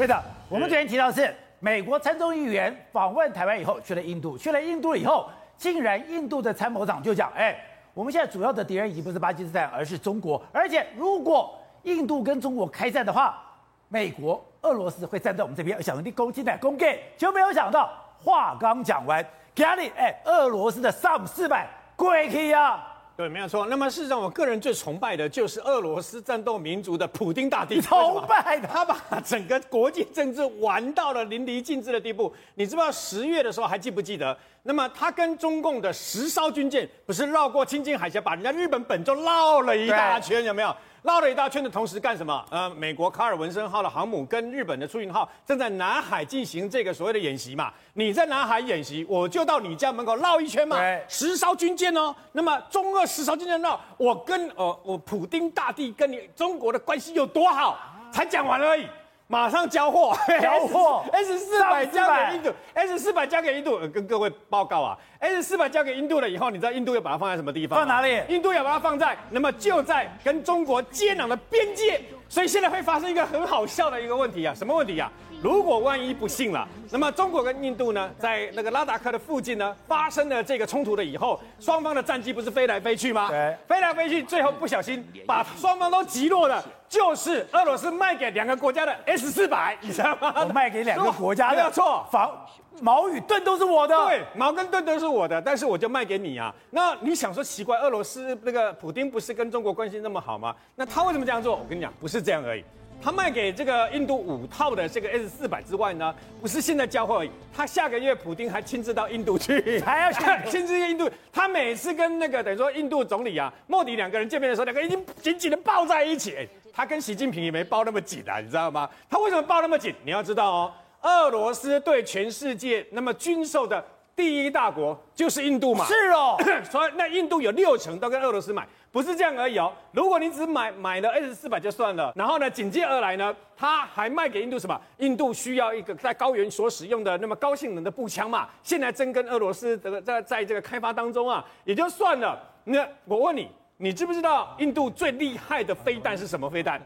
[0.00, 0.18] 对的，
[0.48, 7.54] 我们昨天提到的是美国参众议员访问台湾以后去了印度，去了印度以后，竟然印度的参谋长就讲，哎，
[7.92, 13.42] 我们现在主要的敌人已经不是巴基斯坦，而是中国，而且如果印度跟中国开战的话，
[13.88, 19.22] 美国、俄罗斯会站在我们这边，想你攻击、来攻给，就没有想到话刚讲完，
[19.54, 22.99] 给你哎，俄罗斯的 SAM 四百过去啊！
[23.20, 23.66] 对，没有错。
[23.66, 27.78] 那么事实上，我个人最崇拜的就是俄罗斯战斗民族的普丁大帝。
[27.82, 32.34] 崇拜，他把整个国际政治玩到了淋漓尽致的地步。
[32.54, 34.34] 你知不知道十月的时候还记不记得？
[34.62, 40.74] 那么他跟中共的十艘军舰不是绕过青津海峡，把人家日本本州绕了一大圈，有没有？
[41.02, 42.44] 绕了一大圈的同时干什么？
[42.50, 47.72] 呃，美国卡尔文森号的航母跟日本的出云号正在南海进行这个所谓的演习嘛。
[47.94, 50.78] 你在南海演习，我就到你家门口绕一圈嘛。
[51.08, 52.14] 十艘军舰哦。
[52.32, 57.78] 那么中俄十艘军舰绕，我跟呃我普丁大帝跟你中国的关系有多好？
[58.12, 58.86] 才讲完而已。
[59.30, 60.12] 马上交货，
[60.42, 67.78] 交货，S 四百交给印度，S 四百交给印度，跟各位报告啊，S 四百交给印度了以后，你知道印度要把它放在什么地方？
[67.78, 68.20] 放哪里？
[68.26, 75.08] 印度要把它放在，那么就在跟中国接壤的边界，所以现在会发生一个很好笑的一个问题啊，什么问题啊？
[75.40, 83.28] 如果万一不幸了，那么中国跟印度呢，在那个拉达克的附近呢，发生了这个冲突了以后，双方的战机不是飞来飞去吗？
[83.28, 90.34] 对，飞来飞去，最后不小心把双方都击落了，就是俄罗斯卖给两个国家的 S 四百， 你知道吗？
[90.40, 92.44] 我卖给两个国家的，没有错，防
[92.82, 96.52] 矛与盾都是我的，对，矛跟盾都是我的，但是我就卖给你啊。
[96.70, 100.52] 那你想说奇怪，俄罗斯那个普丁不是跟中国关系那么好吗？
[100.74, 101.54] 那他为什么这样做？
[101.54, 102.64] 我跟你讲，不是这样而已。
[103.02, 107.30] 他卖给这个印度五套的这个 S 四百之外呢，不是现在交货而已。
[107.52, 110.20] 他下个月普丁还亲自到印度去，还要去
[110.50, 111.08] 亲自去印度。
[111.32, 116.48] 他每次跟那个等于说印度总理啊莫迪两个人见面的时候，两个人已经紧紧的抱在一起。
[116.72, 118.88] 他跟习近平也没抱那么紧啊，你知道吗？
[119.08, 119.94] 他为什么抱那么紧？
[120.04, 123.84] 你要知道哦，俄罗斯对全世界那么军售的
[124.20, 125.84] 第一大国就是印度嘛。
[125.86, 126.36] 是哦，
[126.70, 128.66] 所以那印度有六成都跟俄罗斯买。
[128.92, 129.72] 不是这样而已哦。
[129.92, 134.80] 如果你只买买了 S 四百就算了，然后呢，紧接而来呢，他还卖给印度什么？
[134.98, 138.48] 印度需要一个在高原所使用的那么高性能的步枪嘛。
[138.64, 142.36] 现在正跟俄罗斯这个在在这个开发当中啊，也就算了。
[142.64, 146.84] 那我问你，你知不知道印度最厉害的飞弹是什么飞弹？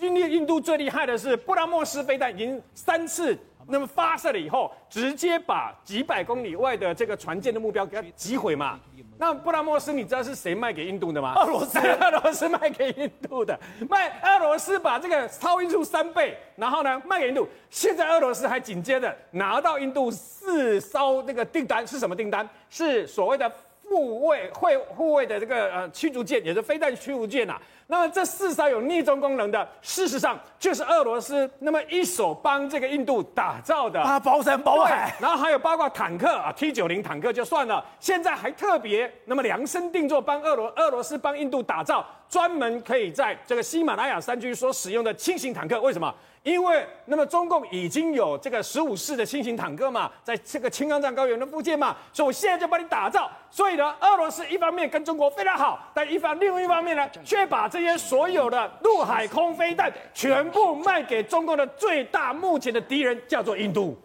[0.00, 3.36] 印印度最厉害的是布拉莫斯飞弹，已经三次
[3.66, 8.78] 那么发射了以后，直接把几百公里外的这个船舰的目标给它击毁嘛。
[9.20, 11.34] 那布拉莫斯，你知道是谁卖给印度的吗？
[11.34, 13.58] 俄罗斯， 俄罗斯卖给印度的，
[13.90, 17.48] 卖俄罗斯把这个超音速三倍，然后呢卖给印度。
[17.68, 22.48] 现在俄罗斯还紧接着拿到印度四艘那个订单，是什么订单？
[22.70, 23.52] 是所谓的
[23.88, 27.58] 护卫会护卫的这个呃驱逐舰，也是飞弹驱逐舰呐。
[27.86, 46.14] 那么这四艘有逆中功能的，事实上就是俄罗斯那么一手帮这个印度打造的，啊包山包海，然后还有包括坦克啊，T 九零坦克就算了，现在还特别那么量身定做帮俄罗俄罗斯帮印度打造，专门可以在这个喜马拉雅山区所使用的轻型坦克，为什么？
[46.44, 53.30] 因为那么中共已经有这个十五式的轻型坦克嘛，在这个青藏高原的附近嘛，所以我现在就帮你打造。
[53.50, 63.98] 所以呢，俄罗斯一方面跟中国非常好，但一方另一方面呢，却把这些所有的陆海空飞弹全部卖给中共的最大目前的敌人，叫做印度。